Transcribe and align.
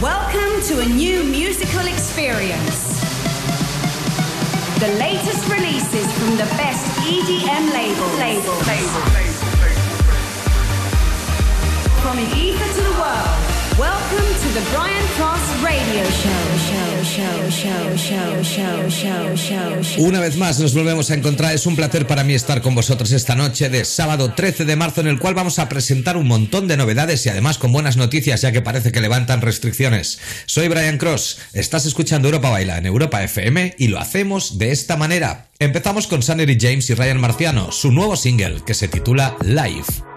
Welcome 0.00 0.62
to 0.62 0.80
a 0.80 0.86
new 0.86 1.22
musical 1.24 1.86
experience. 1.86 3.00
The 4.78 4.88
latest 4.98 5.46
releases 5.46 6.10
from 6.18 6.38
the 6.38 6.48
best 6.56 6.86
EDM 7.00 7.70
labels. 7.70 8.18
Label. 8.18 8.54
Label. 8.64 9.00
From 12.00 12.16
Ibiza 12.16 12.74
to 12.76 12.82
the 12.82 12.98
world. 12.98 13.49
Welcome 13.80 14.28
to 14.42 14.48
the 14.52 14.60
Brian 14.76 15.06
Cross 15.16 15.62
Radio 15.62 16.04
Show. 16.04 16.50
Una 19.98 20.20
vez 20.20 20.36
más 20.36 20.60
nos 20.60 20.74
volvemos 20.74 21.10
a 21.10 21.14
encontrar. 21.14 21.54
Es 21.54 21.64
un 21.64 21.76
placer 21.76 22.06
para 22.06 22.24
mí 22.24 22.34
estar 22.34 22.60
con 22.60 22.74
vosotros 22.74 23.10
esta 23.12 23.34
noche 23.34 23.70
de 23.70 23.84
sábado 23.84 24.34
13 24.34 24.66
de 24.66 24.76
marzo 24.76 25.00
en 25.00 25.06
el 25.06 25.18
cual 25.18 25.34
vamos 25.34 25.58
a 25.58 25.68
presentar 25.68 26.16
un 26.18 26.28
montón 26.28 26.68
de 26.68 26.76
novedades 26.76 27.24
y 27.24 27.30
además 27.30 27.56
con 27.56 27.72
buenas 27.72 27.96
noticias 27.96 28.42
ya 28.42 28.52
que 28.52 28.60
parece 28.60 28.92
que 28.92 29.00
levantan 29.00 29.40
restricciones. 29.40 30.20
Soy 30.44 30.68
Brian 30.68 30.98
Cross. 30.98 31.38
Estás 31.54 31.86
escuchando 31.86 32.28
Europa 32.28 32.50
Baila 32.50 32.78
en 32.78 32.86
Europa 32.86 33.22
FM 33.22 33.76
y 33.78 33.88
lo 33.88 33.98
hacemos 33.98 34.58
de 34.58 34.72
esta 34.72 34.96
manera. 34.96 35.48
Empezamos 35.58 36.06
con 36.06 36.22
Sannery 36.22 36.58
James 36.60 36.90
y 36.90 36.94
Ryan 36.94 37.20
Marciano, 37.20 37.72
su 37.72 37.92
nuevo 37.92 38.16
single 38.16 38.62
que 38.66 38.74
se 38.74 38.88
titula 38.88 39.36
Live. 39.42 40.09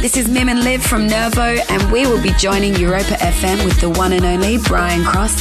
This 0.00 0.16
is 0.16 0.28
Mim 0.30 0.48
and 0.48 0.64
Liv 0.64 0.82
from 0.82 1.06
Nervo, 1.06 1.60
and 1.68 1.92
we 1.92 2.06
will 2.06 2.22
be 2.22 2.32
joining 2.38 2.74
Europa 2.74 3.16
FM 3.20 3.62
with 3.66 3.78
the 3.82 3.90
one 3.90 4.14
and 4.14 4.24
only 4.24 4.56
Brian 4.56 5.04
Cross. 5.04 5.34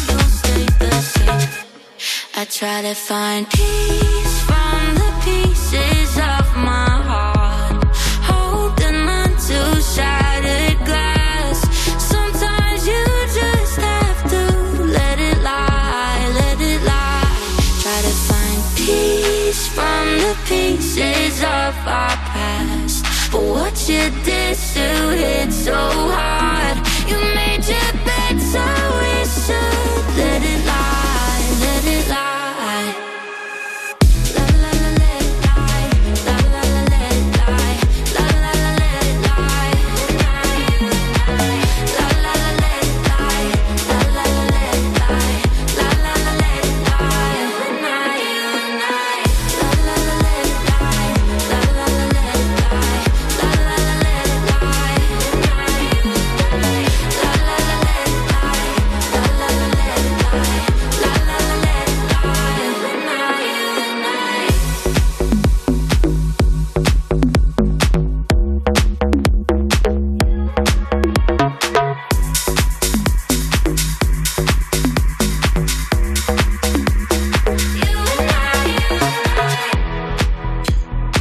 I 2.35 2.43
try 2.43 2.81
to 2.81 2.93
find 2.93 3.49
peace 3.49 4.41
from 4.43 4.95
the 4.95 5.11
pieces 5.23 6.17
of 6.17 6.45
my 6.57 6.91
heart, 7.07 7.85
holding 8.27 9.07
on 9.07 9.29
to 9.47 9.81
shattered 9.81 10.85
glass. 10.85 11.61
Sometimes 11.97 12.85
you 12.85 13.05
just 13.33 13.77
have 13.79 14.29
to 14.29 14.83
let 14.83 15.19
it 15.19 15.37
lie, 15.41 16.31
let 16.35 16.59
it 16.59 16.81
lie. 16.83 17.31
Try 17.79 18.01
to 18.01 18.13
find 18.27 18.61
peace 18.75 19.69
from 19.69 20.05
the 20.19 20.35
pieces 20.45 21.43
of 21.43 21.73
our 21.87 22.18
you 23.89 24.09
did 24.23 24.55
to 24.55 25.15
hit 25.17 25.51
so 25.51 25.73
hard 25.73 26.58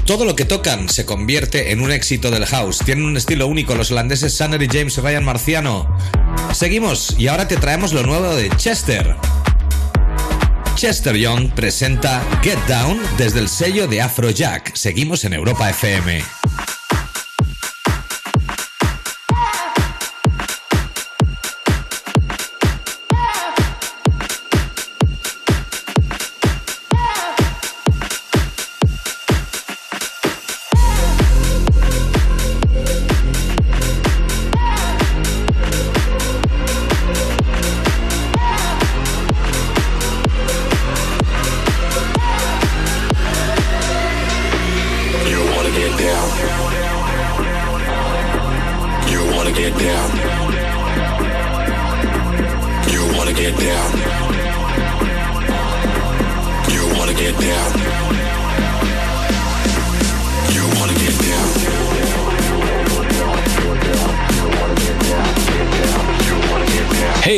Todo 0.09 0.25
lo 0.25 0.35
que 0.35 0.47
tocan 0.47 0.89
se 0.89 1.05
convierte 1.05 1.71
en 1.71 1.83
un 1.83 1.93
éxito 1.93 2.31
del 2.31 2.47
house. 2.47 2.79
Tienen 2.79 3.05
un 3.05 3.19
estilo 3.19 3.47
único 3.47 3.75
los 3.75 3.91
holandeses 3.91 4.35
Sanner 4.35 4.63
y 4.63 4.67
James 4.67 4.97
Ryan 4.97 5.23
Marciano. 5.23 5.87
Seguimos 6.55 7.15
y 7.19 7.29
ahora 7.29 7.47
te 7.47 7.59
traemos 7.59 7.93
lo 7.93 8.03
nuevo 8.03 8.35
de 8.35 8.49
Chester. 8.57 9.15
Chester 10.77 11.15
Young 11.15 11.51
presenta 11.51 12.27
Get 12.43 12.59
Down 12.67 12.99
desde 13.19 13.41
el 13.41 13.51
sello 13.51 13.87
de 13.87 14.01
Afrojack. 14.01 14.75
Seguimos 14.75 15.27
en 15.27 15.35
Europa 15.35 15.69
FM. 15.69 16.38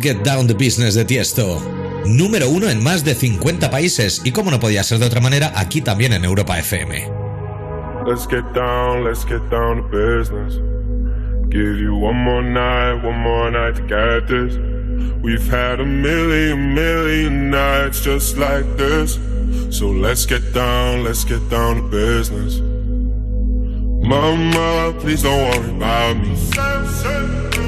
Get 0.00 0.22
Down 0.22 0.46
the 0.46 0.54
Business 0.54 0.94
de 0.94 1.04
Tiesto. 1.04 1.60
Número 2.06 2.48
uno 2.48 2.68
en 2.68 2.82
más 2.82 3.04
de 3.04 3.14
50 3.14 3.70
países 3.70 4.22
y 4.24 4.32
como 4.32 4.50
no 4.50 4.60
podía 4.60 4.82
ser 4.82 4.98
de 4.98 5.06
otra 5.06 5.20
manera, 5.20 5.52
aquí 5.56 5.80
también 5.80 6.12
en 6.12 6.24
Europa 6.24 6.58
FM. 6.58 7.10
Let's 8.06 8.26
get 8.26 8.44
down, 8.54 9.04
let's 9.04 9.24
get 9.24 9.42
down 9.50 9.82
to 9.82 9.88
business. 9.88 10.54
Give 11.50 11.80
you 11.80 11.94
one 11.94 12.16
more 12.16 12.42
night, 12.42 13.02
one 13.04 13.18
more 13.18 13.50
night 13.50 13.76
to 13.76 13.82
get 13.82 14.28
this. 14.28 14.56
We've 15.22 15.46
had 15.50 15.80
a 15.80 15.84
million, 15.84 16.74
million 16.74 17.50
nights 17.50 18.00
just 18.00 18.36
like 18.36 18.64
this. 18.76 19.18
So 19.70 19.90
let's 19.90 20.26
get 20.26 20.54
down, 20.54 21.04
let's 21.04 21.24
get 21.24 21.48
down 21.50 21.76
to 21.76 21.82
business. 21.88 22.60
Mama, 24.06 24.94
please 25.00 25.22
don't 25.22 25.50
worry 25.50 25.70
about 25.76 26.16
me. 26.16 27.67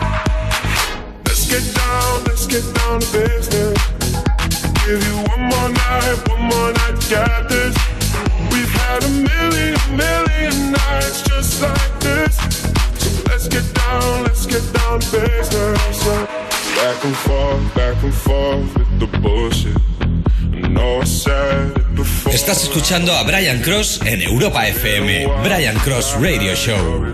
Let's 1.51 1.65
get 1.65 1.75
down, 1.75 2.23
let's 2.23 2.47
get 2.47 2.75
down 2.75 2.99
to 3.01 3.11
business. 3.11 3.77
Give 4.85 5.03
you 5.03 5.15
one 5.35 5.43
more 5.51 5.69
night, 5.69 6.29
one 6.29 6.43
more 6.43 6.71
night 6.71 6.95
get 7.09 7.49
this. 7.49 7.75
We've 8.51 8.71
had 8.71 9.03
a 9.03 9.09
million, 9.09 9.75
million 9.97 10.71
nights 10.71 11.21
just 11.23 11.61
like 11.61 11.99
this. 11.99 12.37
So 12.99 13.23
let's 13.29 13.49
get 13.49 13.67
down, 13.73 14.23
let's 14.23 14.45
get 14.45 14.63
down 14.71 15.01
to 15.01 15.11
business. 15.11 16.05
Back 16.79 17.03
and 17.03 17.15
forth, 17.17 17.75
back 17.75 18.01
and 18.01 18.13
forth 18.13 18.77
with 18.77 18.99
the 19.01 19.07
bullshit. 19.19 19.75
Estás 22.31 22.63
escuchando 22.63 23.13
a 23.13 23.23
Brian 23.23 23.61
Cross 23.61 24.01
en 24.05 24.21
Europa 24.21 24.67
FM. 24.67 25.27
Brian 25.43 25.77
Cross 25.79 26.15
Radio 26.21 26.55
Show. 26.55 27.13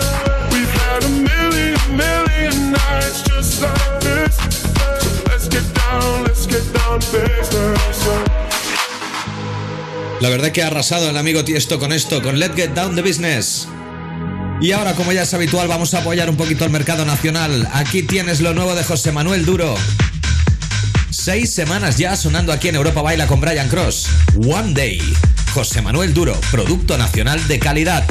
Let's 5.29 5.47
get 5.49 5.63
down, 5.73 6.23
let's 6.23 6.47
get 6.47 6.63
down 6.73 6.99
business. 6.99 8.07
La 10.19 10.29
verdad 10.29 10.51
que 10.51 10.61
ha 10.61 10.67
arrasado 10.67 11.09
el 11.09 11.17
amigo 11.17 11.43
Tiesto 11.43 11.79
con 11.79 11.91
esto, 11.91 12.21
con 12.21 12.37
Let's 12.37 12.55
Get 12.55 12.73
Down 12.73 12.95
the 12.95 13.01
Business. 13.01 13.67
Y 14.61 14.71
ahora, 14.73 14.93
como 14.93 15.11
ya 15.11 15.23
es 15.23 15.33
habitual, 15.33 15.67
vamos 15.67 15.93
a 15.95 15.99
apoyar 15.99 16.29
un 16.29 16.37
poquito 16.37 16.63
el 16.65 16.71
mercado 16.71 17.05
nacional. 17.05 17.67
Aquí 17.73 18.03
tienes 18.03 18.41
lo 18.41 18.53
nuevo 18.53 18.75
de 18.75 18.83
José 18.83 19.11
Manuel 19.11 19.45
Duro. 19.45 19.75
Seis 21.09 21.51
semanas 21.53 21.97
ya 21.97 22.15
sonando 22.15 22.53
aquí 22.53 22.67
en 22.67 22.75
Europa 22.75 23.01
Baila 23.01 23.25
con 23.25 23.41
Brian 23.41 23.69
Cross. 23.69 24.09
One 24.45 24.73
Day. 24.73 25.01
José 25.53 25.81
Manuel 25.81 26.13
Duro, 26.13 26.39
producto 26.51 26.97
nacional 26.97 27.47
de 27.47 27.59
calidad. 27.59 28.03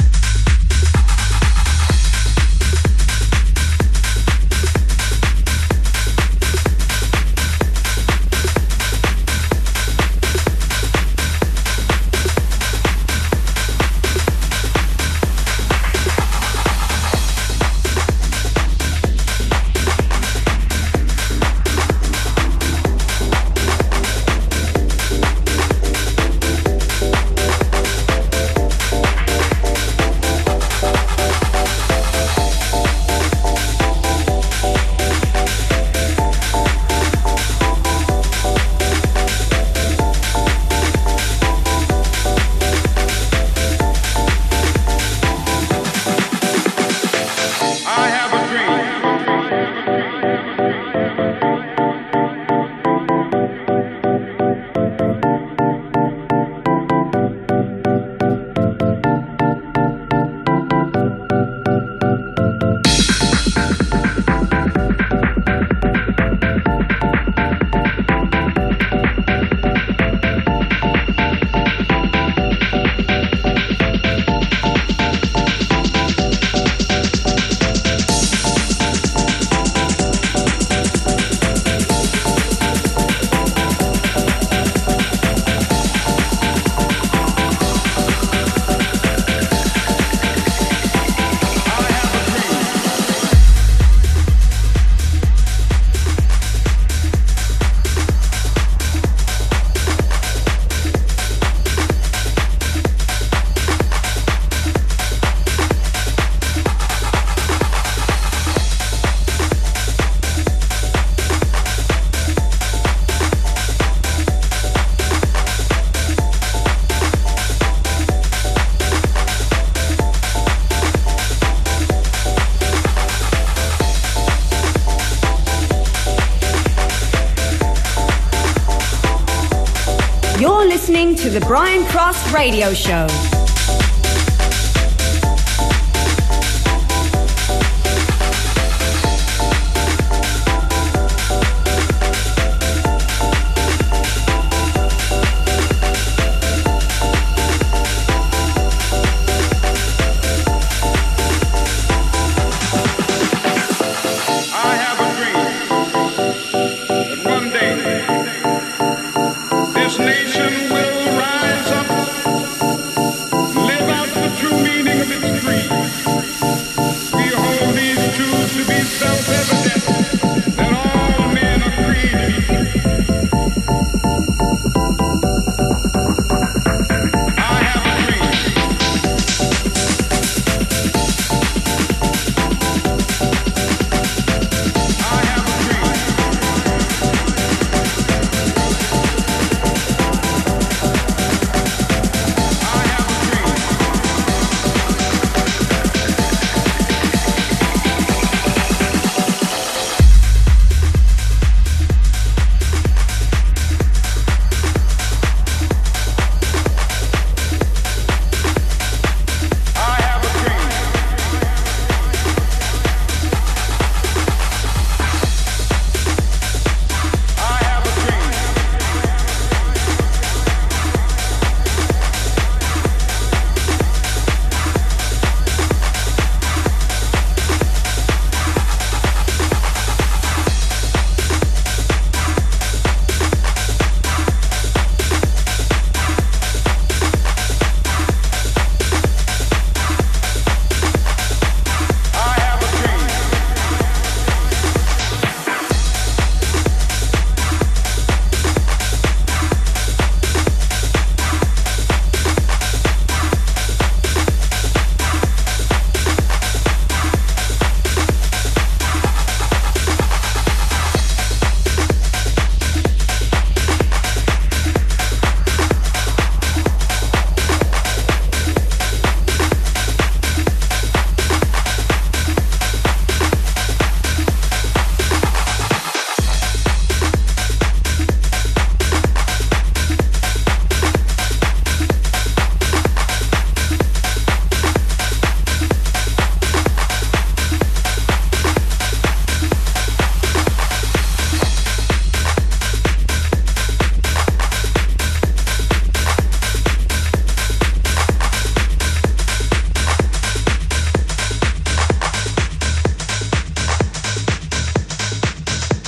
Radio 132.31 132.73
Show. 132.73 133.20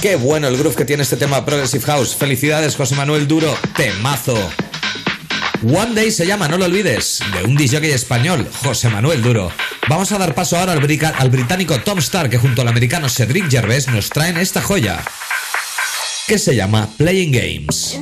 Qué 0.03 0.17
bueno 0.17 0.49
el 0.49 0.57
groove 0.57 0.75
que 0.75 0.83
tiene 0.83 1.03
este 1.03 1.15
tema 1.15 1.45
Progressive 1.45 1.85
House. 1.85 2.13
Felicidades, 2.13 2.75
José 2.75 2.93
Manuel 2.93 3.25
Duro. 3.25 3.57
Temazo. 3.77 4.35
One 5.63 5.95
Day 5.95 6.11
se 6.11 6.27
llama, 6.27 6.49
no 6.49 6.57
lo 6.57 6.65
olvides, 6.65 7.21
de 7.33 7.45
un 7.45 7.55
DJ 7.55 7.93
español, 7.93 8.45
José 8.63 8.89
Manuel 8.89 9.21
Duro. 9.21 9.49
Vamos 9.87 10.11
a 10.11 10.17
dar 10.17 10.35
paso 10.35 10.57
ahora 10.57 10.73
al, 10.73 10.79
al 10.79 11.29
británico 11.29 11.79
Tom 11.79 11.99
Starr, 11.99 12.29
que 12.29 12.37
junto 12.37 12.61
al 12.61 12.67
americano 12.67 13.07
Cedric 13.07 13.49
Gervais 13.49 13.87
nos 13.87 14.09
traen 14.09 14.35
esta 14.35 14.61
joya, 14.61 15.01
que 16.27 16.37
se 16.37 16.53
llama 16.53 16.89
Playing 16.97 17.31
Games. 17.31 18.01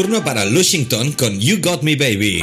turno 0.00 0.24
para 0.24 0.46
Lushington 0.46 1.12
con 1.12 1.38
You 1.38 1.60
Got 1.60 1.82
Me 1.82 1.94
Baby. 1.94 2.42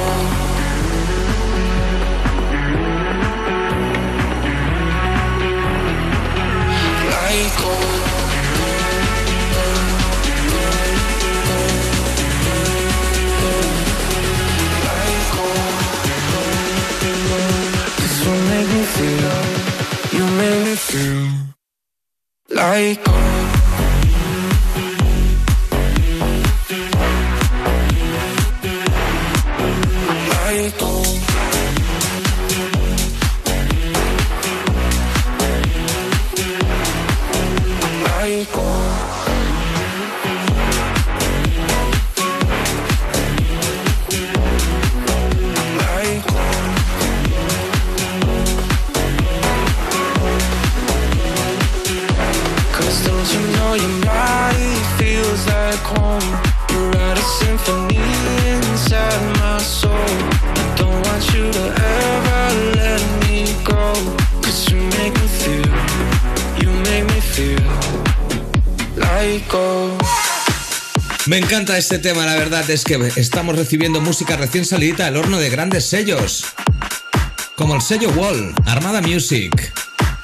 Oh. 0.00 0.28
This 18.00 18.26
will 18.26 18.42
make 18.50 18.68
me 18.68 18.82
feel, 18.96 20.18
you 20.18 20.26
make 20.36 20.66
me 20.66 20.74
feel. 20.76 21.37
Like 22.58 22.98
oh. 23.06 23.37
Me 71.28 71.36
encanta 71.36 71.76
este 71.76 71.98
tema, 71.98 72.24
la 72.24 72.36
verdad 72.36 72.68
es 72.70 72.84
que 72.84 73.12
estamos 73.16 73.54
recibiendo 73.54 74.00
música 74.00 74.38
recién 74.38 74.64
salida 74.64 75.04
del 75.04 75.18
horno 75.18 75.36
de 75.36 75.50
grandes 75.50 75.84
sellos. 75.84 76.46
Como 77.54 77.74
el 77.74 77.82
sello 77.82 78.08
Wall, 78.12 78.54
Armada 78.64 79.02
Music, 79.02 79.74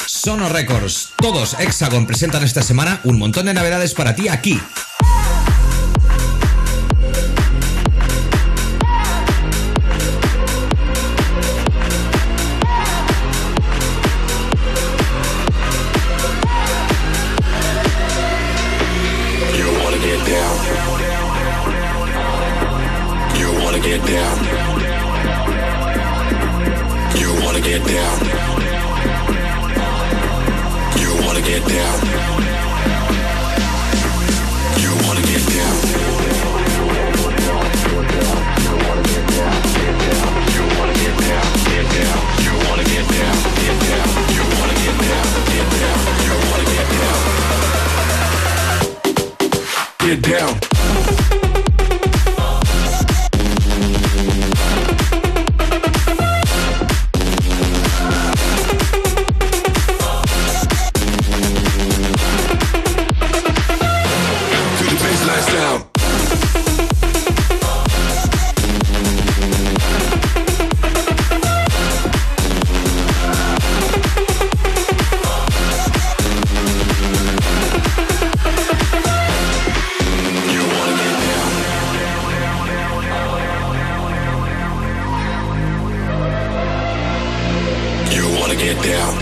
Sono 0.06 0.48
Records, 0.48 1.10
todos 1.16 1.56
Hexagon 1.60 2.06
presentan 2.06 2.42
esta 2.42 2.62
semana 2.62 3.00
un 3.04 3.18
montón 3.18 3.44
de 3.44 3.52
novedades 3.52 3.92
para 3.92 4.14
ti 4.14 4.28
aquí. 4.28 4.58
You 88.14 88.28
wanna 88.38 88.54
get 88.54 88.76
down. 88.80 89.12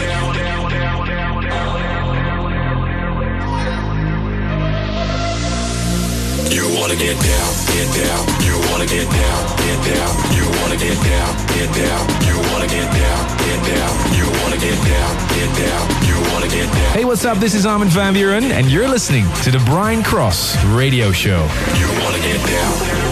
You 6.53 6.65
wanna 6.79 6.97
get 6.97 7.17
down, 7.17 7.51
get 7.73 7.89
down. 7.97 8.23
You 8.45 8.55
wanna 8.69 8.85
get 8.85 9.09
down, 9.09 9.41
get 9.57 9.79
down. 9.89 10.13
You 10.37 10.45
wanna 10.61 10.77
get 10.77 10.99
down, 11.01 11.31
get 11.49 11.73
down. 11.73 12.05
You 12.29 12.37
wanna 12.53 12.67
get 12.67 12.89
down, 12.93 13.21
get 13.39 13.61
down. 13.65 13.93
You 14.13 14.27
wanna 14.43 14.59
get 14.59 14.79
down, 14.85 15.13
get 15.37 15.51
down. 15.57 15.85
You 16.07 16.17
wanna 16.31 16.49
get 16.49 16.69
down. 16.71 16.93
Hey, 16.93 17.07
what's 17.07 17.25
up? 17.25 17.39
This 17.39 17.55
is 17.55 17.65
Armin 17.65 17.89
van 17.89 18.13
Buuren, 18.13 18.53
and 18.53 18.71
you're 18.71 18.89
listening 18.89 19.25
to 19.45 19.51
the 19.51 19.63
Brian 19.65 20.03
Cross 20.03 20.63
Radio 20.67 21.13
Show. 21.13 21.49
You 21.81 21.89
wanna 22.03 22.19
get 22.19 22.47
down. 22.47 23.12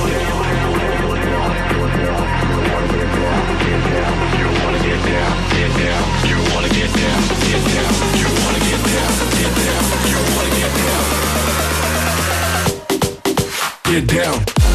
Get 14.01 14.07
down. 14.07 14.70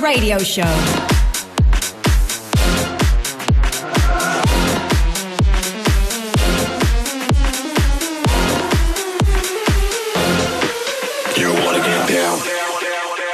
Radio 0.00 0.38
Show. 0.38 0.64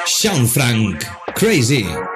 Sean 0.07 0.47
Frank, 0.47 1.05
Crazy. 1.35 2.16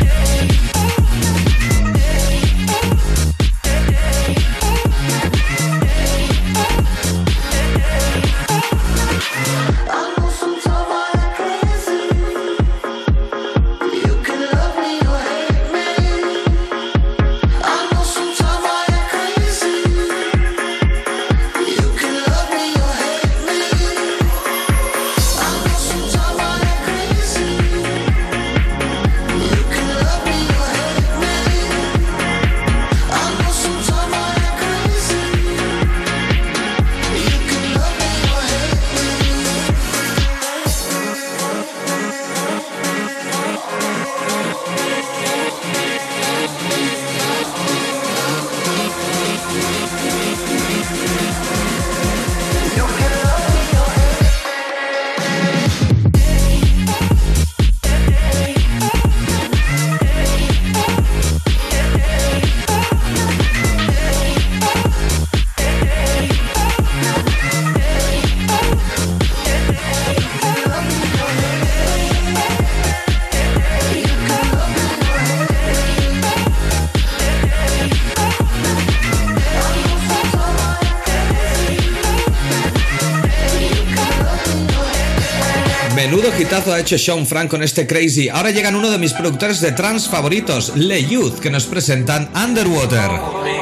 Ha 86.69 86.79
hecho 86.79 86.97
Sean 86.97 87.25
Frank 87.25 87.49
con 87.49 87.63
este 87.63 87.87
Crazy. 87.87 88.29
Ahora 88.29 88.51
llegan 88.51 88.75
uno 88.75 88.91
de 88.91 88.97
mis 88.97 89.13
productores 89.13 89.61
de 89.61 89.71
trans 89.71 90.07
favoritos, 90.07 90.73
Le 90.75 91.03
Youth, 91.03 91.39
que 91.39 91.49
nos 91.49 91.65
presentan 91.65 92.29
Underwater. 92.35 93.60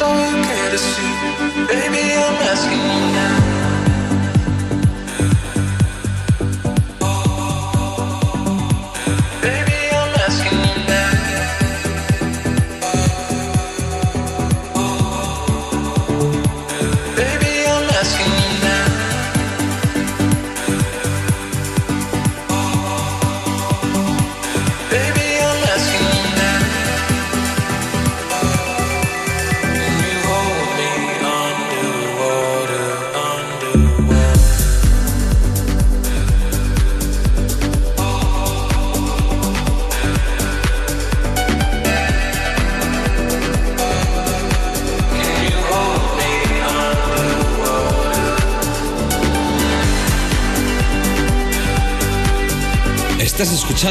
so 0.00 0.08
you 0.16 0.42
care 0.48 0.70
to 0.70 0.78
see. 0.78 1.12
Baby, 1.68 2.02
I'm 2.16 2.36
asking 2.50 2.80
you 2.80 3.04
now. 3.16 3.59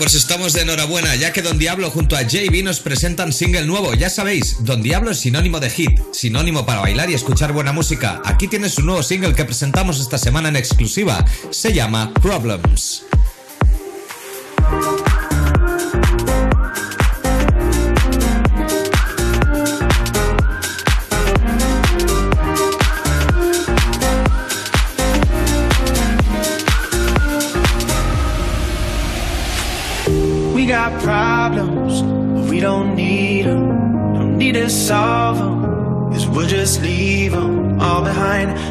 Pues 0.00 0.14
estamos 0.14 0.52
de 0.52 0.62
enhorabuena, 0.62 1.14
ya 1.14 1.32
que 1.32 1.40
Don 1.40 1.58
Diablo 1.58 1.90
junto 1.90 2.16
a 2.16 2.22
JB 2.22 2.62
nos 2.64 2.80
presentan 2.80 3.32
single 3.32 3.64
nuevo. 3.64 3.94
Ya 3.94 4.10
sabéis, 4.10 4.56
Don 4.60 4.82
Diablo 4.82 5.10
es 5.10 5.20
sinónimo 5.20 5.60
de 5.60 5.70
hit, 5.70 6.00
sinónimo 6.12 6.66
para 6.66 6.80
bailar 6.80 7.10
y 7.10 7.14
escuchar 7.14 7.52
buena 7.52 7.72
música. 7.72 8.20
Aquí 8.24 8.48
tienes 8.48 8.78
un 8.78 8.86
nuevo 8.86 9.02
single 9.02 9.34
que 9.34 9.44
presentamos 9.44 10.00
esta 10.00 10.18
semana 10.18 10.48
en 10.48 10.56
exclusiva. 10.56 11.24
Se 11.50 11.72
llama 11.72 12.12
Problems. 12.14 13.04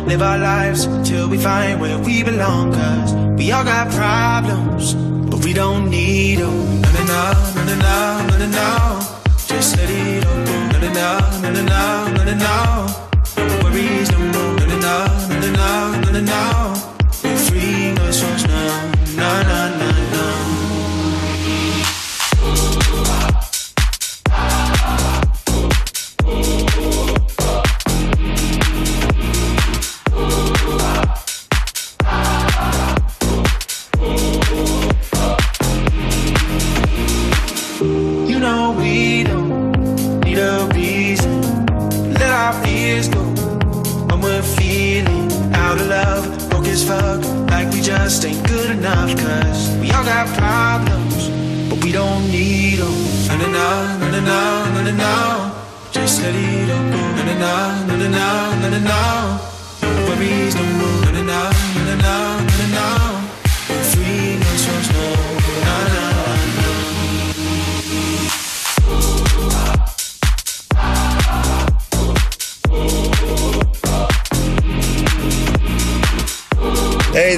live 0.10 0.24
our 0.24 0.40
lives 0.40 0.88
till 1.08 1.30
we 1.30 1.38
find 1.38 1.80
where 1.80 2.00
we 2.00 2.24
belong. 2.24 2.74
Cause 2.74 3.14
we 3.38 3.52
all 3.52 3.64
got 3.64 3.92
problems, 3.92 4.96
but 5.30 5.46
we 5.46 5.54
don't 5.54 5.90
need 5.90 6.40
them. 6.40 6.82
No, 6.82 6.92
no, 6.92 7.34
no, 7.56 7.64
no, 7.66 7.76
no, 7.76 8.28
no, 8.28 8.38
no, 8.38 8.48
no. 8.48 9.00
Just 9.48 9.78
let 9.78 9.90
it 9.90 10.24
go. 10.24 10.34
No, 10.72 10.80
no, 10.80 10.90
no, 10.94 11.52
no, 11.52 11.62
no, 11.62 12.14
no, 12.16 12.24
no, 12.24 12.34
no. 12.34 12.89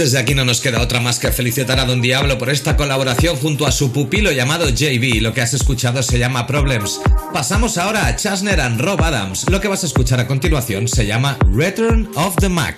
Desde 0.00 0.18
aquí 0.18 0.34
no 0.34 0.46
nos 0.46 0.62
queda 0.62 0.80
otra 0.80 0.98
más 0.98 1.18
que 1.18 1.30
felicitar 1.30 1.78
a 1.78 1.84
Don 1.84 2.00
Diablo 2.00 2.38
por 2.38 2.48
esta 2.48 2.74
colaboración 2.74 3.36
junto 3.36 3.66
a 3.66 3.70
su 3.70 3.92
pupilo 3.92 4.32
llamado 4.32 4.70
JB. 4.70 5.20
Lo 5.20 5.34
que 5.34 5.42
has 5.42 5.52
escuchado 5.52 6.02
se 6.02 6.18
llama 6.18 6.46
Problems. 6.46 7.02
Pasamos 7.34 7.76
ahora 7.76 8.06
a 8.06 8.16
Chasner 8.16 8.62
and 8.62 8.80
Rob 8.80 9.02
Adams. 9.02 9.44
Lo 9.50 9.60
que 9.60 9.68
vas 9.68 9.82
a 9.82 9.86
escuchar 9.86 10.18
a 10.18 10.26
continuación 10.26 10.88
se 10.88 11.04
llama 11.04 11.36
Return 11.54 12.08
of 12.14 12.34
the 12.36 12.48
Mac. 12.48 12.76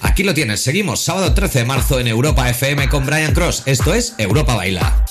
Aquí 0.00 0.22
lo 0.22 0.32
tienes, 0.32 0.60
seguimos 0.60 1.02
sábado 1.02 1.34
13 1.34 1.58
de 1.58 1.64
marzo 1.64 1.98
en 1.98 2.06
Europa 2.06 2.48
FM 2.48 2.88
con 2.88 3.04
Brian 3.04 3.34
Cross. 3.34 3.64
Esto 3.66 3.92
es 3.92 4.14
Europa 4.18 4.54
Baila. 4.54 5.04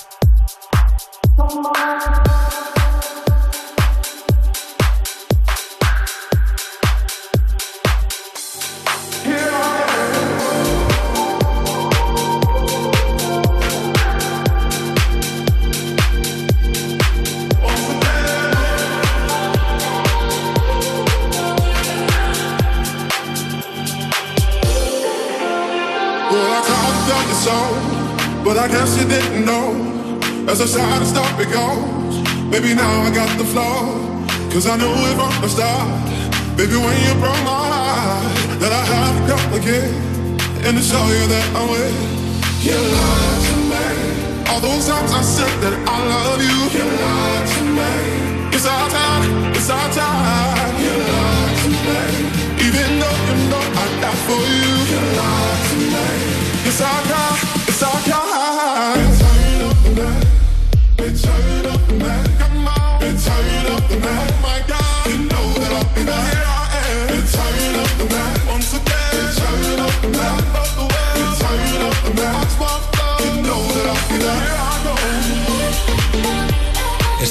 As 30.50 30.58
a 30.58 30.66
side 30.66 31.06
stop 31.06 31.38
it 31.38 31.46
goes. 31.52 32.18
Baby, 32.50 32.74
now 32.74 33.02
I 33.06 33.14
got 33.14 33.30
the 33.38 33.44
flow. 33.44 33.94
Cause 34.50 34.66
I 34.66 34.76
knew 34.76 34.90
it 34.90 35.14
from 35.14 35.30
the 35.42 35.48
start. 35.48 35.86
Baby, 36.56 36.74
when 36.74 36.96
you 37.06 37.14
broke 37.22 37.38
my 37.46 37.62
heart, 37.70 38.58
that 38.58 38.72
I 38.74 38.82
had 38.90 39.12
to 39.14 39.22
come 39.30 39.52
again. 39.54 39.94
And 40.66 40.76
to 40.76 40.82
show 40.82 41.04
you 41.06 41.22
that 41.30 41.46
I'm 41.54 41.70
with 41.70 41.94
you. 42.66 42.74
lied 42.74 43.40
to 43.46 43.54
me. 43.70 43.86
All 44.50 44.58
those 44.58 44.88
times 44.90 45.12
I 45.12 45.22
said 45.22 45.54
that 45.62 45.74
I 45.86 45.96
love 46.14 46.42
you. 46.42 46.58
You 46.74 46.86
lied 46.98 47.46
to 47.54 47.62
me. 47.78 48.50
It's 48.50 48.66
our 48.66 48.90
time, 48.90 49.54
it's 49.54 49.70
our 49.70 49.88
time. 49.94 50.74
You 50.82 50.94
lied 51.14 51.56
to 51.62 51.70
me. 51.86 52.02
Even 52.66 52.98
though 52.98 53.18
you 53.30 53.36
know 53.54 53.64
I 53.82 53.86
die 54.02 54.18
for 54.26 54.42
you. 54.50 54.59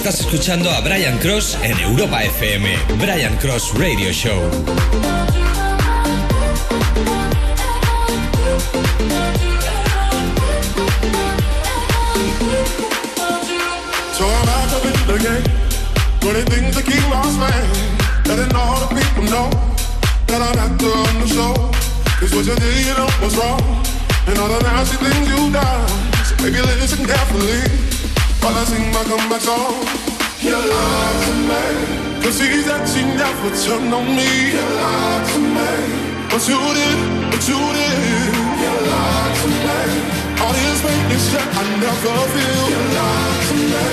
Estás 0.10 0.26
escuchando 0.26 0.72
a 0.72 0.82
Brian 0.82 1.20
Cross 1.20 1.56
en 1.62 1.78
Europa 1.82 2.24
FM. 2.24 2.80
Brian 2.98 3.38
Cross 3.38 3.76
Radio 3.76 4.12
Show. 4.12 4.42
So 14.18 14.26
I'm 14.26 14.46
back 14.48 14.74
up 14.74 14.84
in 14.84 14.94
the 15.06 15.20
game. 15.22 15.44
Doing 16.22 16.46
things 16.48 16.76
to 16.76 16.82
keep 16.82 17.08
my 17.08 17.22
man. 17.38 17.70
Letting 18.26 18.56
all 18.56 18.80
the 18.80 18.96
people 18.96 19.26
know 19.30 19.52
that 20.26 20.42
I'm 20.42 20.58
actor 20.58 20.88
on 20.88 21.20
the 21.22 21.28
show. 21.28 21.54
Cause 22.20 22.34
what 22.34 22.48
you 22.48 22.56
did, 22.56 22.88
you 22.88 22.96
know 22.96 23.08
was 23.22 23.38
wrong. 23.38 23.62
And 24.26 24.40
all 24.40 24.48
the 24.48 24.60
nasty 24.64 24.98
things 24.98 25.30
you 25.30 25.52
done. 25.52 25.88
So 26.26 26.36
baby, 26.38 26.62
listen 26.62 27.06
carefully. 27.06 28.09
While 28.42 28.56
I 28.56 28.64
sing 28.64 28.92
my 28.92 29.04
comeback 29.04 29.42
song, 29.42 29.84
you 30.40 30.56
lied 30.56 31.18
to 31.26 31.34
me. 31.50 32.24
Cause 32.24 32.40
he 32.40 32.62
said 32.64 32.86
she 32.88 33.04
never 33.04 33.50
turned 33.64 33.94
on 33.94 34.06
me. 34.16 34.56
You 34.56 34.64
lied 34.80 35.26
to 35.32 35.40
me. 35.40 35.72
But 36.32 36.48
you 36.48 36.60
did, 36.78 37.00
but 37.32 37.44
you 37.48 37.60
did. 37.76 37.98
You 38.64 38.74
lied 38.92 39.36
to 39.40 39.48
me. 39.68 39.82
All 40.40 40.54
this 40.56 40.80
maintenance 40.84 41.28
that 41.36 41.48
I 41.52 41.64
never 41.84 42.16
feel. 42.34 42.64
You 42.72 42.82
lied 42.96 43.44
to 43.50 43.56
me. 43.74 43.88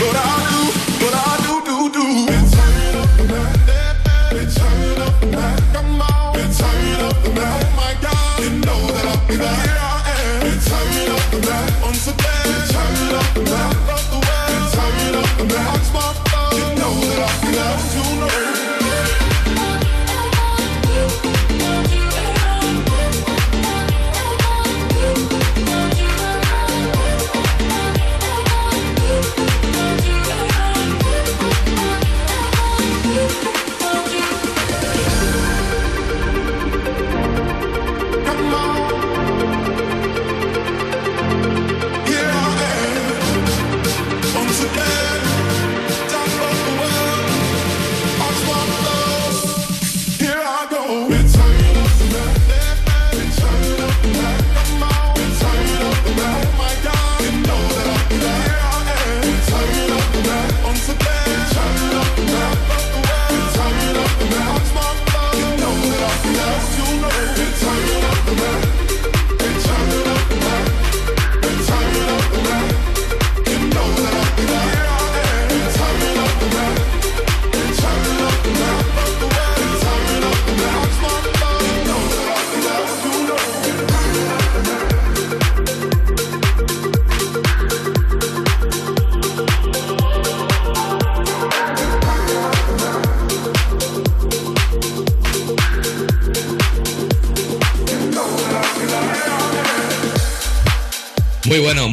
But 0.00 0.16
I 0.18 0.34
do, 0.50 0.60
but 0.98 1.14
I 1.14 1.32
do, 1.46 1.54
do, 1.68 1.76
do. 1.94 2.04
Been 2.26 2.46
turning 2.50 2.96
up 2.98 3.10
the 3.14 3.24
night. 3.30 3.58
Been 4.34 4.48
turning 4.50 5.00
up 5.06 5.14
the 5.20 5.26
night. 5.38 5.62
Come 5.72 6.02
on. 6.02 6.34
Been 6.34 6.50
turning 6.50 7.00
up 7.06 7.16
the 7.22 7.30
night. 7.30 7.62
Oh 7.62 7.76
my 7.78 7.92
God. 8.02 8.42
You 8.42 8.50
know 8.58 8.80
that 8.90 9.06
I'll 9.06 9.28
be 9.28 9.36
back. 9.38 9.73
Once 12.06 12.20
again. 12.20 12.68
Turning 12.68 13.14
up 13.16 13.34
the 13.34 13.40
way. 13.40 13.72
Been 14.46 14.70
turning 14.72 15.14
up 15.16 15.38
the 15.38 15.44
night. 15.54 16.33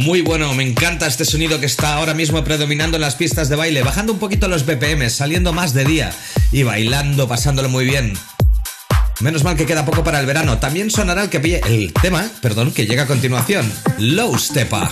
Muy 0.02 0.22
bueno. 0.22 0.54
Me 0.56 0.64
encanta 0.64 1.06
este 1.06 1.26
sonido 1.26 1.60
que 1.60 1.68
está 1.68 1.94
ahora 1.94 2.16
mismo 2.16 2.44
predominando 2.44 2.98
en 2.98 3.02
las 3.02 3.16
pistas 3.16 3.50
de 3.50 3.56
baile, 3.56 3.84
bajando 3.84 4.14
un 4.14 4.20
poquito 4.20 4.48
los 4.48 4.66
BPM, 4.66 5.08
saliendo 5.10 5.54
más 5.54 5.74
de 5.74 5.86
día 5.86 6.12
y 6.52 6.64
bailando, 6.64 7.28
pasándolo 7.28 7.70
muy 7.70 7.86
bien. 7.86 8.14
Menos 9.20 9.44
mal 9.44 9.56
que 9.56 9.68
queda 9.68 9.86
poco 9.86 10.04
para 10.04 10.20
el 10.20 10.26
verano. 10.26 10.58
También 10.58 10.90
sonará 10.90 11.24
el 11.24 11.30
que 11.30 11.40
pille 11.40 11.62
el 11.68 11.94
tema, 11.94 12.28
perdón, 12.42 12.72
que 12.72 12.88
llega 12.88 13.04
a 13.04 13.08
continuación. 13.08 13.72
Low 14.00 14.36
Stepa. 14.40 14.92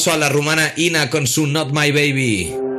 paso 0.00 0.12
a 0.12 0.16
la 0.16 0.30
rumana 0.30 0.72
Ina 0.76 1.10
con 1.10 1.26
su 1.26 1.46
Not 1.46 1.72
My 1.72 1.92
Baby. 1.92 2.69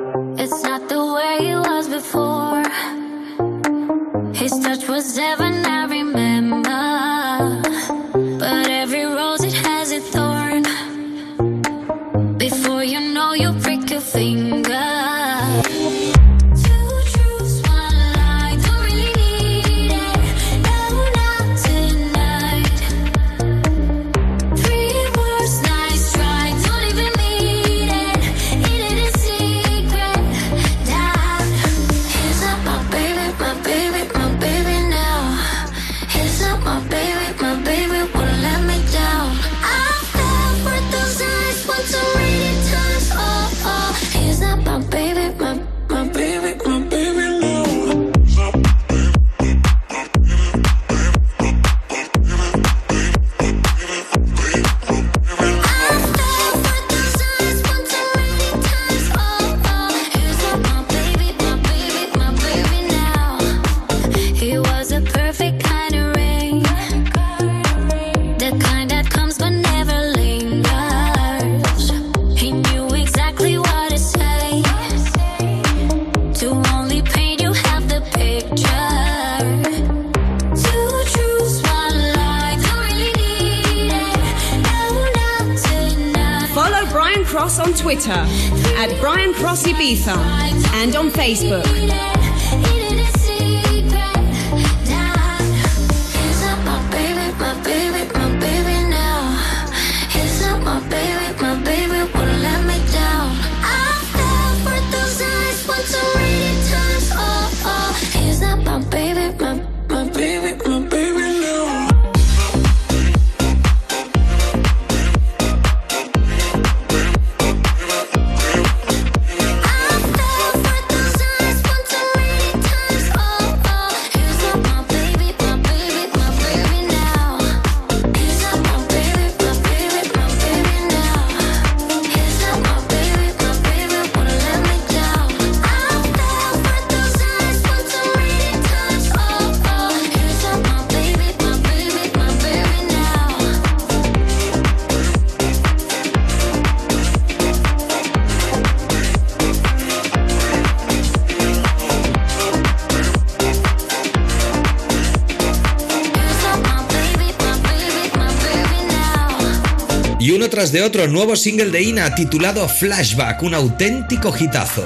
de 160.70 160.84
otro 160.84 161.08
nuevo 161.08 161.36
single 161.36 161.72
de 161.72 161.82
Ina 161.82 162.14
titulado 162.14 162.70
Flashback, 162.70 163.42
un 163.42 163.56
auténtico 163.56 164.32
hitazo. 164.32 164.84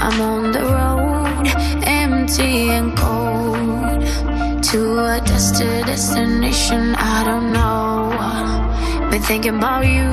I'm 0.00 0.20
on 0.22 0.52
the 0.52 0.60
road, 0.60 1.46
empty 1.84 2.70
and 2.70 2.96
cold, 2.96 4.06
to 4.62 4.98
a 5.00 5.20
destination 5.20 6.94
I 6.94 7.24
don't 7.24 7.52
know. 7.52 9.10
Been 9.10 9.20
thinking 9.20 9.56
about 9.58 9.84
you, 9.84 10.08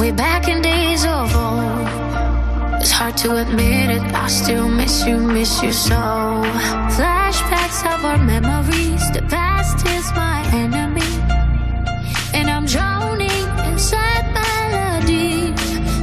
way 0.00 0.12
back 0.12 0.46
in 0.46 0.62
days 0.62 1.04
of 1.04 1.34
old. 1.34 1.88
It's 2.80 2.92
hard 2.92 3.16
to 3.18 3.38
admit 3.38 3.90
it, 3.90 4.02
I 4.14 4.28
still 4.28 4.68
miss 4.68 5.04
you, 5.04 5.18
miss 5.18 5.60
you 5.60 5.72
so. 5.72 5.96
Flashbacks 6.94 7.84
of 7.92 8.04
our 8.04 8.18
memories. 8.18 8.89
The 9.12 9.22
past 9.28 9.84
is 9.86 10.12
my 10.12 10.38
enemy, 10.52 11.10
and 12.32 12.48
I'm 12.48 12.64
drowning 12.64 13.44
inside 13.66 14.24
melody. 14.32 15.52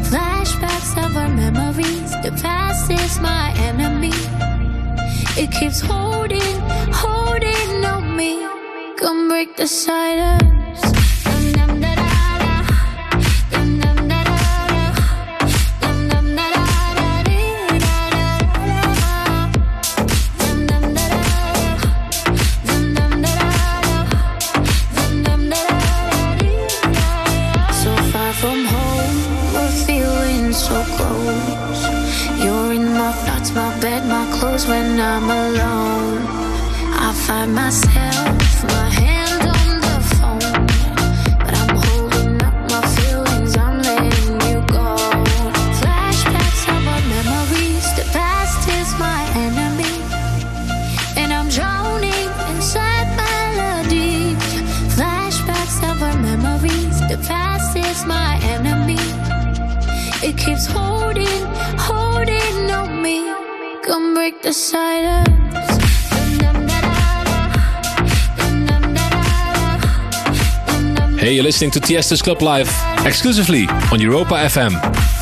Flashbacks 0.10 0.92
of 1.06 1.16
our 1.16 1.30
memories. 1.30 2.12
The 2.22 2.38
past 2.42 2.92
is 2.92 3.20
my 3.22 3.54
enemy. 3.60 4.12
It 5.42 5.52
keeps 5.52 5.80
holding, 5.80 6.60
holding 6.92 7.86
on 7.86 8.18
me. 8.18 8.46
Come 8.98 9.30
break 9.30 9.56
the 9.56 9.68
silence. 9.68 10.57
break 64.30 64.42
the 64.42 64.52
silence. 64.52 65.28
Hey, 71.18 71.34
you're 71.34 71.44
listening 71.44 71.72
to 71.72 71.80
Tiesto's 71.80 72.22
Club 72.22 72.42
Live 72.42 72.70
exclusively 73.06 73.68
on 73.92 74.02
Europa 74.02 74.34
FM. 74.34 75.17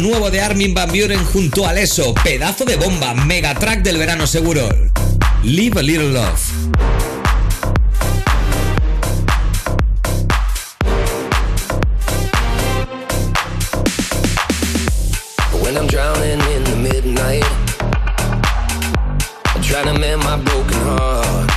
nuevo 0.00 0.30
de 0.30 0.40
Armin 0.40 0.74
Van 0.74 0.90
Buren 0.90 1.24
junto 1.24 1.66
al 1.66 1.78
ESO, 1.78 2.14
pedazo 2.14 2.64
de 2.64 2.76
bomba, 2.76 3.14
mega 3.14 3.54
track 3.54 3.82
del 3.82 3.98
verano 3.98 4.26
seguro. 4.26 4.68
Live 5.42 5.78
a 5.78 5.82
little 5.82 6.08
love. 6.10 6.40
When 15.62 15.76
I'm 15.76 15.86
drowning 15.86 16.40
in 16.40 16.64
the 16.64 16.76
midnight, 16.76 17.44
I'm 19.54 19.62
trying 19.62 19.86
to 19.92 19.98
mend 19.98 20.22
my 20.22 20.36
broken 20.36 20.80
heart. 20.82 21.50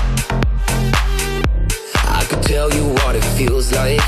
I 2.04 2.26
could 2.30 2.44
tell 2.44 2.74
you 2.74 2.84
what 2.88 3.16
it 3.16 3.24
feels 3.38 3.72
like. 3.72 4.02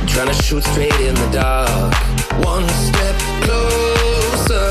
I'm 0.00 0.06
trying 0.06 0.28
to 0.28 0.34
shoot 0.42 0.62
straight 0.64 0.94
in 1.00 1.14
the 1.14 1.30
dark. 1.32 2.13
One 2.42 2.68
step 2.68 3.16
closer, 3.42 4.70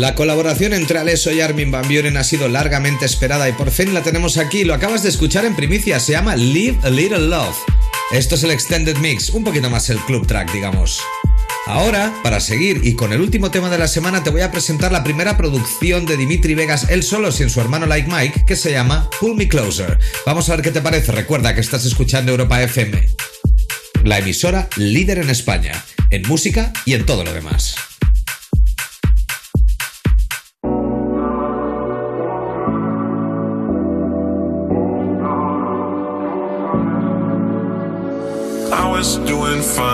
La 0.00 0.14
colaboración 0.14 0.72
entre 0.72 0.98
Alesso 0.98 1.30
y 1.30 1.42
Armin 1.42 1.70
Van 1.70 1.86
Buren 1.86 2.16
ha 2.16 2.24
sido 2.24 2.48
largamente 2.48 3.04
esperada 3.04 3.50
y 3.50 3.52
por 3.52 3.70
fin 3.70 3.92
la 3.92 4.02
tenemos 4.02 4.38
aquí. 4.38 4.64
Lo 4.64 4.72
acabas 4.72 5.02
de 5.02 5.10
escuchar 5.10 5.44
en 5.44 5.54
primicia, 5.54 6.00
se 6.00 6.12
llama 6.12 6.36
Live 6.36 6.78
a 6.82 6.88
Little 6.88 7.28
Love. 7.28 7.54
Esto 8.10 8.36
es 8.36 8.42
el 8.42 8.50
Extended 8.50 8.96
Mix, 8.96 9.28
un 9.28 9.44
poquito 9.44 9.68
más 9.68 9.90
el 9.90 9.98
club 9.98 10.26
track, 10.26 10.54
digamos. 10.54 11.02
Ahora, 11.66 12.14
para 12.22 12.40
seguir 12.40 12.80
y 12.82 12.94
con 12.94 13.12
el 13.12 13.20
último 13.20 13.50
tema 13.50 13.68
de 13.68 13.76
la 13.76 13.88
semana, 13.88 14.24
te 14.24 14.30
voy 14.30 14.40
a 14.40 14.50
presentar 14.50 14.90
la 14.90 15.04
primera 15.04 15.36
producción 15.36 16.06
de 16.06 16.16
Dimitri 16.16 16.54
Vegas, 16.54 16.86
él 16.88 17.02
solo 17.02 17.30
sin 17.30 17.50
su 17.50 17.60
hermano 17.60 17.84
Like 17.84 18.10
Mike, 18.10 18.44
que 18.46 18.56
se 18.56 18.72
llama 18.72 19.10
Pull 19.20 19.36
Me 19.36 19.48
Closer. 19.48 19.98
Vamos 20.24 20.48
a 20.48 20.56
ver 20.56 20.64
qué 20.64 20.70
te 20.70 20.80
parece. 20.80 21.12
Recuerda 21.12 21.54
que 21.54 21.60
estás 21.60 21.84
escuchando 21.84 22.32
Europa 22.32 22.62
FM, 22.62 23.06
la 24.04 24.18
emisora 24.18 24.66
líder 24.76 25.18
en 25.18 25.28
España, 25.28 25.84
en 26.08 26.22
música 26.26 26.72
y 26.86 26.94
en 26.94 27.04
todo 27.04 27.22
lo 27.22 27.34
demás. 27.34 27.74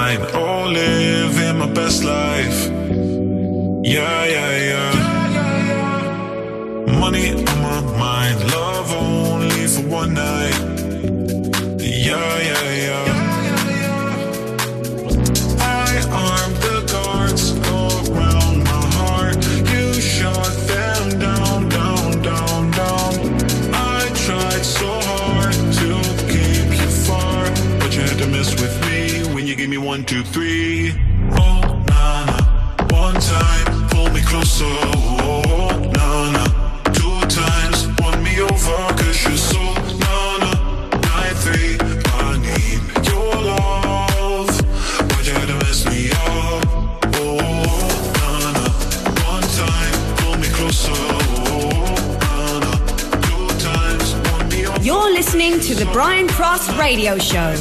Fine, 0.06 0.22
oh, 0.34 0.66
living 0.68 1.58
my 1.58 1.66
best 1.66 2.04
life. 2.04 2.68
Yeah, 3.82 4.24
yeah, 4.24 4.56
yeah. 4.70 4.92
Money 7.00 7.44
two, 30.06 30.22
three. 30.22 30.92
Oh, 31.32 31.82
na 31.88 32.24
na. 32.26 32.38
One 32.90 33.14
time, 33.20 33.88
pull 33.88 34.08
me 34.10 34.20
closer. 34.22 34.64
Oh, 34.64 35.70
na 35.94 36.30
na. 36.30 36.44
Two 36.92 37.20
times, 37.26 37.88
won 38.00 38.22
me 38.22 38.40
over, 38.40 38.78
cause 38.94 39.24
you're 39.24 39.36
so 39.36 39.58
na 40.04 40.38
na. 40.38 40.52
I 41.02 41.34
three, 41.42 41.76
I 41.80 42.38
need 42.38 43.08
your 43.08 43.34
love. 43.50 44.60
Why'd 45.10 45.26
you 45.26 45.32
have 45.34 45.48
to 45.48 45.56
mess 45.64 45.84
me 45.86 46.10
up? 46.12 46.68
Oh, 47.16 47.36
na 48.18 48.30
na. 48.56 48.64
One 49.34 49.46
time, 49.58 49.94
pull 50.18 50.36
me 50.38 50.48
closer. 50.58 50.92
Oh, 51.50 51.66
nana, 52.22 52.72
two 53.26 53.46
times, 53.58 54.14
want 54.30 54.52
me 54.52 54.66
over. 54.66 54.82
You're 54.82 55.12
listening 55.12 55.58
to 55.60 55.74
the 55.74 55.86
Brian 55.86 56.28
Cross 56.28 56.72
Radio 56.78 57.18
Show. 57.18 57.56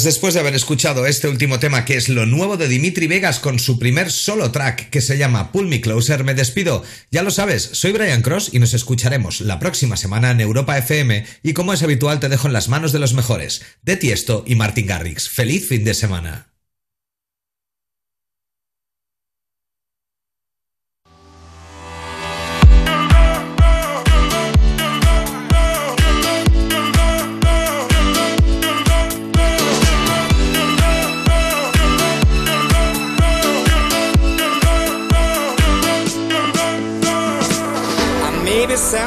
Pues 0.00 0.14
después 0.14 0.32
de 0.32 0.40
haber 0.40 0.54
escuchado 0.54 1.04
este 1.04 1.28
último 1.28 1.58
tema, 1.58 1.84
que 1.84 1.94
es 1.98 2.08
lo 2.08 2.24
nuevo 2.24 2.56
de 2.56 2.68
Dimitri 2.68 3.06
Vegas 3.06 3.38
con 3.38 3.58
su 3.58 3.78
primer 3.78 4.10
solo 4.10 4.50
track, 4.50 4.88
que 4.88 5.02
se 5.02 5.18
llama 5.18 5.52
Pull 5.52 5.66
Me 5.66 5.82
Closer, 5.82 6.24
me 6.24 6.32
despido. 6.32 6.82
Ya 7.10 7.22
lo 7.22 7.30
sabes, 7.30 7.68
soy 7.74 7.92
Brian 7.92 8.22
Cross 8.22 8.48
y 8.54 8.60
nos 8.60 8.72
escucharemos 8.72 9.42
la 9.42 9.58
próxima 9.58 9.98
semana 9.98 10.30
en 10.30 10.40
Europa 10.40 10.78
FM. 10.78 11.26
Y 11.42 11.52
como 11.52 11.74
es 11.74 11.82
habitual, 11.82 12.18
te 12.18 12.30
dejo 12.30 12.46
en 12.46 12.54
las 12.54 12.70
manos 12.70 12.92
de 12.92 12.98
los 12.98 13.12
mejores, 13.12 13.60
de 13.82 13.96
Tiesto 13.96 14.42
y 14.46 14.54
Martin 14.54 14.86
Garrix. 14.86 15.28
¡Feliz 15.28 15.68
fin 15.68 15.84
de 15.84 15.92
semana! 15.92 16.50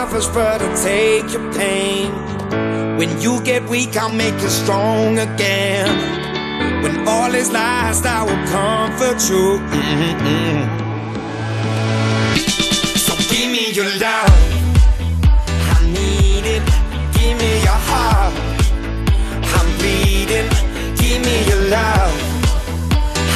offers 0.03 0.25
for 0.25 0.57
to 0.59 0.69
take 0.83 1.31
your 1.31 1.53
pain. 1.53 2.11
When 2.97 3.21
you 3.21 3.41
get 3.43 3.63
weak, 3.69 3.95
I'll 3.95 4.13
make 4.13 4.37
you 4.41 4.49
strong 4.49 5.17
again. 5.17 5.87
When 6.83 7.07
all 7.07 7.33
is 7.33 7.49
lost, 7.51 8.05
I 8.05 8.19
will 8.27 8.43
comfort 8.55 9.19
you. 9.29 9.45
Mm 9.59 10.13
-hmm. 10.21 10.59
So 13.05 13.13
give 13.31 13.47
me 13.55 13.63
your 13.77 13.89
love, 14.05 14.37
I 15.75 15.79
need 15.97 16.45
it. 16.55 16.63
Give 17.15 17.35
me 17.41 17.51
your 17.67 17.81
heart, 17.89 18.35
I'm 19.55 19.67
bleeding. 19.79 20.49
Give 21.01 21.19
me 21.27 21.35
your 21.49 21.61
love, 21.75 22.15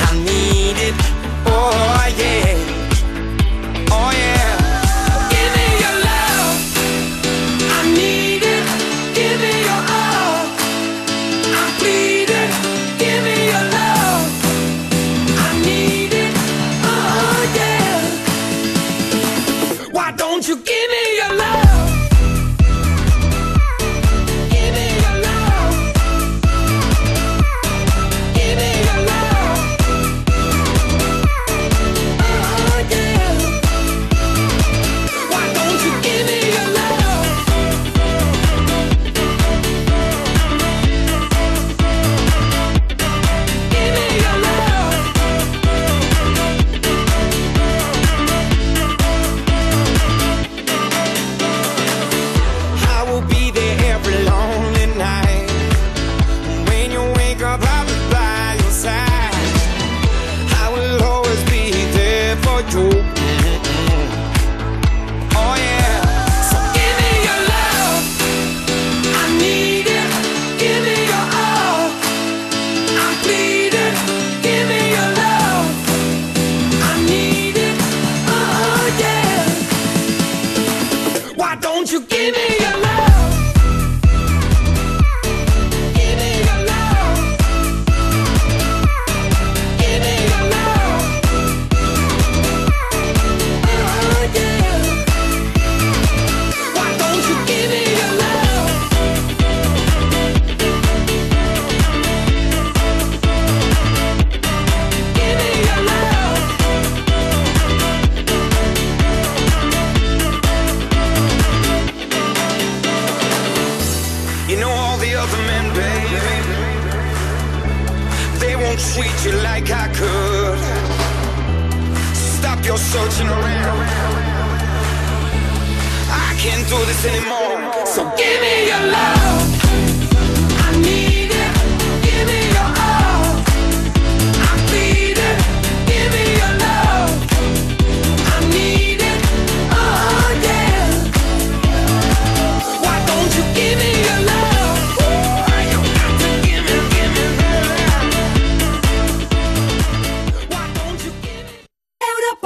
I 0.08 0.10
need 0.30 0.78
it. 0.90 0.98
Oh 1.46 2.02
yeah, 2.22 3.96
oh 3.98 4.12
yeah. 4.22 4.37